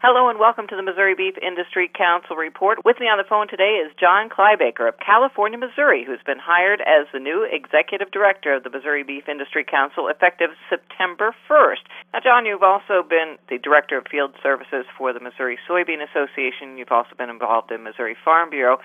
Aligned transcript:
Hello 0.00 0.32
and 0.32 0.40
welcome 0.40 0.64
to 0.64 0.76
the 0.76 0.82
Missouri 0.82 1.12
Beef 1.12 1.36
Industry 1.44 1.84
Council 1.84 2.32
report. 2.32 2.80
With 2.88 2.96
me 2.96 3.12
on 3.12 3.20
the 3.20 3.28
phone 3.28 3.52
today 3.52 3.84
is 3.84 3.92
John 4.00 4.32
Kleiboeker 4.32 4.88
of 4.88 4.96
California, 4.96 5.60
Missouri, 5.60 6.08
who's 6.08 6.24
been 6.24 6.40
hired 6.40 6.80
as 6.80 7.04
the 7.12 7.20
new 7.20 7.44
executive 7.44 8.08
director 8.08 8.56
of 8.56 8.64
the 8.64 8.72
Missouri 8.72 9.04
Beef 9.04 9.28
Industry 9.28 9.60
Council 9.60 10.08
effective 10.08 10.56
September 10.72 11.36
1st. 11.44 11.84
Now, 12.16 12.24
John, 12.24 12.48
you've 12.48 12.64
also 12.64 13.04
been 13.04 13.36
the 13.52 13.60
director 13.60 14.00
of 14.00 14.08
field 14.08 14.32
services 14.40 14.88
for 14.96 15.12
the 15.12 15.20
Missouri 15.20 15.60
Soybean 15.68 16.00
Association. 16.00 16.80
You've 16.80 16.96
also 16.96 17.12
been 17.12 17.28
involved 17.28 17.68
in 17.68 17.84
Missouri 17.84 18.16
Farm 18.24 18.48
Bureau. 18.48 18.80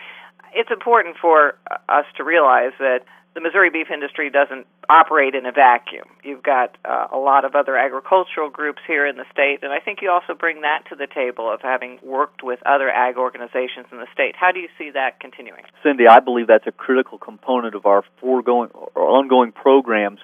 It's 0.56 0.72
important 0.72 1.18
for 1.22 1.56
us 1.90 2.06
to 2.18 2.24
realize 2.24 2.72
that 2.80 3.02
the 3.36 3.42
Missouri 3.42 3.70
beef 3.70 3.88
industry 3.94 4.30
doesn't 4.30 4.66
operate 4.88 5.36
in 5.36 5.46
a 5.46 5.52
vacuum. 5.52 6.05
You've 6.24 6.42
got 6.42 6.78
uh, 6.86 7.08
a 7.12 7.18
lot 7.18 7.44
of 7.44 7.54
other 7.54 7.76
agricultural 7.76 8.50
groups 8.50 8.80
here 8.88 9.05
in 9.05 9.18
the 9.18 9.26
state, 9.32 9.60
and 9.62 9.73
I 9.73 9.80
think 9.80 10.00
you 10.02 10.10
also 10.10 10.34
bring 10.34 10.62
that 10.62 10.84
to 10.90 10.96
the 10.96 11.08
table 11.08 11.52
of 11.52 11.60
having 11.62 12.00
worked 12.02 12.41
with 12.44 12.60
other 12.66 12.90
ag 12.90 13.18
organizations 13.18 13.88
in 13.91 13.98
the 13.98 14.08
state. 14.13 14.36
How 14.40 14.54
do 14.54 14.60
you 14.62 14.70
see 14.77 14.91
that 14.91 15.20
continuing? 15.20 15.63
Cindy, 15.84 16.08
I 16.08 16.22
believe 16.22 16.48
that's 16.48 16.68
a 16.68 16.72
critical 16.72 17.18
component 17.18 17.76
of 17.76 17.85
our 17.85 18.05
foregoing 18.22 18.70
or 18.74 18.90
ongoing 18.96 19.52
programs 19.52 20.20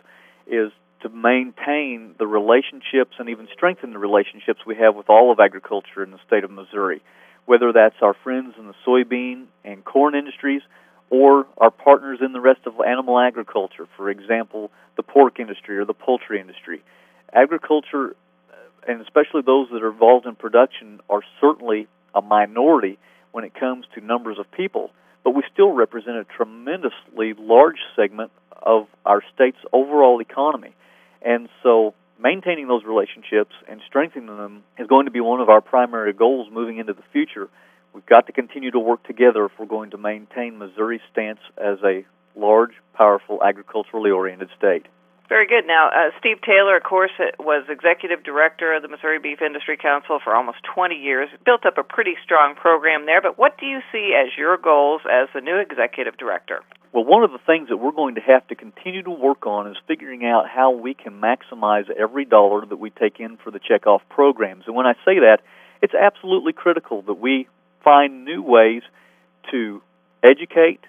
is 0.48 0.72
to 1.02 1.10
maintain 1.10 2.16
the 2.18 2.28
relationships 2.28 3.16
and 3.20 3.28
even 3.28 3.50
strengthen 3.52 3.92
the 3.92 4.00
relationships 4.00 4.62
we 4.66 4.76
have 4.76 4.96
with 4.96 5.10
all 5.10 5.32
of 5.32 5.40
agriculture 5.40 6.02
in 6.02 6.12
the 6.12 6.20
state 6.26 6.46
of 6.46 6.52
Missouri, 6.52 7.02
whether 7.52 7.74
that's 7.74 7.98
our 8.02 8.14
friends 8.14 8.54
in 8.58 8.66
the 8.66 8.74
soybean 8.88 9.44
and 9.66 9.84
corn 9.84 10.16
industries 10.16 10.62
or 11.10 11.46
our 11.58 11.70
partners 11.70 12.20
in 12.24 12.32
the 12.32 12.40
rest 12.40 12.62
of 12.66 12.76
animal 12.80 13.20
agriculture, 13.20 13.90
for 13.98 14.10
example, 14.10 14.72
the 14.96 15.04
pork 15.04 15.38
industry 15.38 15.78
or 15.78 15.84
the 15.84 15.94
poultry 15.94 16.40
industry. 16.40 16.82
Agriculture, 17.34 18.16
uh, 18.50 18.56
and 18.88 19.02
especially 19.02 19.42
those 19.42 19.68
that 19.74 19.84
are 19.84 19.92
involved 19.92 20.26
in 20.26 20.34
production, 20.34 21.02
are 21.10 21.24
certainly 21.42 21.90
a 22.16 22.22
minority 22.22 22.98
when 23.34 23.44
it 23.44 23.54
comes 23.54 23.86
to 23.94 24.00
numbers 24.00 24.40
of 24.40 24.50
people, 24.54 24.90
but 25.26 25.32
we 25.32 25.44
still 25.52 25.74
represent 25.74 26.16
a 26.16 26.24
tremendously 26.24 27.34
large 27.38 27.80
segment 27.98 28.32
of 28.62 28.88
our 29.06 29.22
state's 29.36 29.60
overall 29.74 30.22
economy. 30.22 30.74
And 31.22 31.50
so 31.64 31.96
maintaining 32.22 32.68
those 32.68 32.84
relationships 32.84 33.54
and 33.68 33.82
strengthening 33.88 34.28
them 34.28 34.64
is 34.78 34.88
going 34.88 35.06
to 35.06 35.12
be 35.12 35.22
one 35.22 35.42
of 35.42 35.50
our 35.50 35.62
primary 35.62 36.14
goals 36.14 36.48
moving 36.52 36.78
into 36.78 36.94
the 36.94 37.04
future 37.12 37.50
We've 37.94 38.06
got 38.06 38.28
to 38.28 38.32
continue 38.32 38.72
to 38.72 38.80
work 38.80 39.04
together 39.06 39.46
if 39.46 39.52
we're 39.60 39.66
going 39.66 39.92
to 39.92 39.98
maintain 39.98 40.58
Missouri's 40.58 41.02
stance 41.12 41.40
as 41.58 41.78
a 41.84 42.06
large, 42.36 42.72
powerful, 42.94 43.44
agriculturally 43.44 44.12
oriented 44.12 44.50
state. 44.58 44.86
Very 45.32 45.48
good. 45.48 45.66
Now, 45.66 45.88
uh, 45.88 46.12
Steve 46.20 46.42
Taylor, 46.46 46.76
of 46.76 46.84
course, 46.84 47.12
uh, 47.18 47.32
was 47.40 47.64
executive 47.70 48.22
director 48.22 48.74
of 48.76 48.82
the 48.82 48.90
Missouri 48.90 49.18
Beef 49.18 49.42
Industry 49.42 49.78
Council 49.78 50.20
for 50.22 50.36
almost 50.36 50.58
20 50.76 50.96
years, 50.96 51.30
built 51.46 51.66
up 51.66 51.78
a 51.78 51.84
pretty 51.84 52.16
strong 52.22 52.54
program 52.54 53.06
there. 53.06 53.22
But 53.22 53.38
what 53.38 53.58
do 53.58 53.66
you 53.66 53.80
see 53.94 54.12
as 54.14 54.38
your 54.38 54.58
goals 54.58 55.00
as 55.10 55.30
the 55.34 55.40
new 55.40 55.56
executive 55.56 56.18
director? 56.18 56.64
Well, 56.92 57.06
one 57.06 57.24
of 57.24 57.32
the 57.32 57.38
things 57.48 57.70
that 57.70 57.78
we're 57.78 57.94
going 57.94 58.16
to 58.16 58.22
have 58.28 58.46
to 58.50 58.56
continue 58.56 59.04
to 59.04 59.10
work 59.10 59.48
on 59.48 59.72
is 59.72 59.78
figuring 59.88 60.26
out 60.26 60.50
how 60.50 60.72
we 60.72 60.94
can 60.94 61.22
maximize 61.22 61.90
every 61.90 62.26
dollar 62.26 62.66
that 62.66 62.76
we 62.76 62.90
take 62.90 63.22
in 63.22 63.38
for 63.38 63.52
the 63.52 63.60
checkoff 63.62 64.02
programs. 64.10 64.66
And 64.68 64.76
when 64.76 64.86
I 64.86 64.96
say 65.06 65.20
that, 65.20 65.38
it's 65.82 65.94
absolutely 65.94 66.52
critical 66.52 67.04
that 67.04 67.14
we 67.14 67.48
find 67.86 68.26
new 68.26 68.44
ways 68.44 68.82
to 69.52 69.82
educate, 70.22 70.82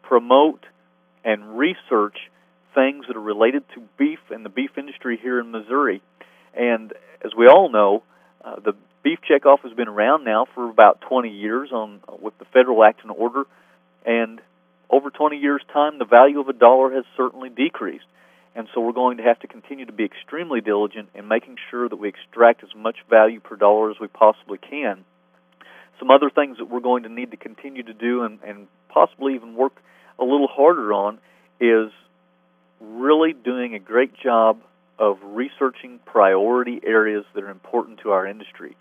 promote, 0.00 0.64
and 1.22 1.58
research 1.58 2.16
things 2.74 3.06
that 3.08 3.16
are 3.16 3.20
related 3.20 3.64
to 3.74 3.82
beef 3.98 4.18
and 4.30 4.44
the 4.44 4.48
beef 4.48 4.76
industry 4.76 5.18
here 5.20 5.40
in 5.40 5.50
Missouri. 5.50 6.02
And 6.54 6.92
as 7.24 7.32
we 7.36 7.46
all 7.46 7.70
know, 7.70 8.02
uh, 8.44 8.56
the 8.60 8.74
beef 9.02 9.18
checkoff 9.28 9.60
has 9.60 9.72
been 9.72 9.88
around 9.88 10.24
now 10.24 10.46
for 10.54 10.68
about 10.68 11.00
20 11.02 11.28
years 11.28 11.70
on 11.72 12.00
with 12.20 12.36
the 12.38 12.44
federal 12.46 12.82
act 12.84 13.02
and 13.02 13.10
order, 13.10 13.44
and 14.04 14.40
over 14.88 15.10
20 15.10 15.36
years' 15.36 15.62
time, 15.72 15.98
the 15.98 16.04
value 16.04 16.40
of 16.40 16.48
a 16.48 16.52
dollar 16.52 16.92
has 16.92 17.04
certainly 17.16 17.48
decreased. 17.48 18.04
And 18.56 18.66
so 18.74 18.80
we're 18.80 18.92
going 18.92 19.18
to 19.18 19.22
have 19.22 19.38
to 19.40 19.46
continue 19.46 19.86
to 19.86 19.92
be 19.92 20.04
extremely 20.04 20.60
diligent 20.60 21.10
in 21.14 21.28
making 21.28 21.56
sure 21.70 21.88
that 21.88 21.96
we 21.96 22.08
extract 22.08 22.64
as 22.64 22.70
much 22.74 22.96
value 23.08 23.38
per 23.38 23.54
dollar 23.54 23.92
as 23.92 24.00
we 24.00 24.08
possibly 24.08 24.58
can 24.58 25.04
some 26.00 26.10
other 26.10 26.30
things 26.30 26.56
that 26.58 26.64
we're 26.64 26.80
going 26.80 27.04
to 27.04 27.08
need 27.08 27.30
to 27.30 27.36
continue 27.36 27.84
to 27.84 27.92
do 27.92 28.24
and, 28.24 28.40
and 28.44 28.66
possibly 28.88 29.34
even 29.34 29.54
work 29.54 29.74
a 30.18 30.24
little 30.24 30.48
harder 30.48 30.92
on 30.92 31.18
is 31.60 31.92
really 32.80 33.32
doing 33.32 33.74
a 33.74 33.78
great 33.78 34.12
job 34.14 34.60
of 34.98 35.18
researching 35.22 36.00
priority 36.04 36.80
areas 36.84 37.24
that 37.34 37.44
are 37.44 37.50
important 37.50 38.00
to 38.00 38.10
our 38.10 38.26
industry. 38.26 38.76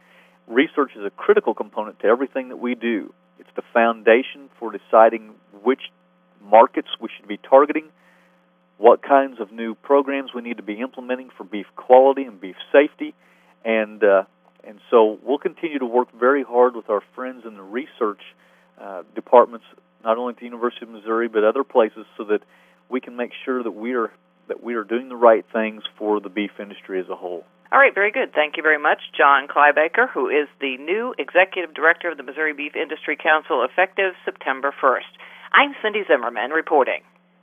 Research 0.48 0.92
is 0.96 1.06
a 1.06 1.10
critical 1.12 1.54
component 1.54 2.00
to 2.00 2.08
everything 2.08 2.50
that 2.50 2.58
we 2.58 2.76
do. 2.76 3.14
It's 3.40 3.50
the 3.56 3.64
foundation 3.74 4.50
for 4.59 4.72
deciding 4.72 5.34
which 5.64 5.92
markets 6.44 6.90
we 7.00 7.09
should 7.16 7.28
be 7.28 7.38
targeting, 7.38 7.90
what 8.78 9.02
kinds 9.02 9.40
of 9.40 9.52
new 9.52 9.76
programs 9.76 10.34
we 10.34 10.42
need 10.42 10.58
to 10.58 10.64
be 10.64 10.80
implementing 10.80 11.30
for 11.38 11.44
beef 11.44 11.68
quality 11.76 12.24
and 12.24 12.40
beef 12.40 12.56
safety, 12.72 13.14
and 13.64 14.04
uh, 14.04 14.24
and 14.64 14.80
so 14.90 15.20
we'll 15.24 15.38
continue 15.38 15.80
to 15.80 15.86
work 15.86 16.09
very 16.18 16.44
hard 16.44 16.76
with 16.76 16.90
our 16.90 17.02
friends 17.16 17.46
in 17.46 17.56
the 17.56 17.62
research 17.62 18.22
uh, 18.80 19.04
departments, 19.16 19.66
not 20.04 20.18
only 20.18 20.34
at 20.34 20.40
the 20.40 20.46
University 20.46 20.86
of 20.86 20.90
Missouri 20.90 21.28
but 21.28 21.44
other 21.44 21.64
places, 21.64 22.06
so 22.18 22.24
that 22.26 22.42
we 22.90 23.00
can 23.00 23.16
make 23.16 23.32
sure 23.46 23.64
that 23.64 23.72
we 23.72 23.94
are 23.94 24.12
that 24.48 24.64
we 24.64 24.74
are 24.74 24.84
doing 24.84 25.10
the 25.10 25.16
right 25.16 25.46
things 25.54 25.84
for 25.98 26.20
the 26.20 26.30
beef 26.30 26.52
industry 26.60 27.00
as 27.00 27.08
a 27.08 27.16
whole. 27.16 27.46
All 27.72 27.78
right, 27.78 27.94
very 27.94 28.12
good. 28.12 28.34
Thank 28.34 28.58
you 28.58 28.64
very 28.64 28.82
much, 28.82 28.98
John 29.16 29.48
Kleiboeker, 29.48 30.10
who 30.10 30.28
is 30.28 30.48
the 30.60 30.78
new 30.78 31.14
executive 31.20 31.76
director 31.76 32.10
of 32.10 32.18
the 32.18 32.24
Missouri 32.24 32.54
Beef 32.54 32.76
Industry 32.76 33.16
Council 33.16 33.64
effective 33.64 34.14
September 34.26 34.74
1st. 34.82 35.14
I'm 35.54 35.76
Cindy 35.84 36.02
Zimmerman 36.08 36.50
reporting. 36.50 37.02